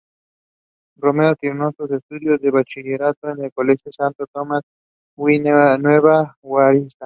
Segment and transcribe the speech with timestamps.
[0.95, 4.63] Romero terminó sus estudios de bachillerato en el colegio Santo Tomás
[5.15, 6.87] de Villanueva, Guajira.